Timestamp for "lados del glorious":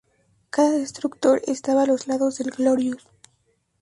2.07-3.07